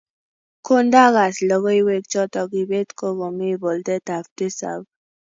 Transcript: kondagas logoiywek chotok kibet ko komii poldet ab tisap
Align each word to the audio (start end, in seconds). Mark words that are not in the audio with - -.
kondagas 0.65 1.35
logoiywek 1.49 2.03
chotok 2.11 2.47
kibet 2.53 2.89
ko 2.99 3.07
komii 3.19 3.59
poldet 3.61 4.05
ab 4.17 4.25
tisap 4.37 4.81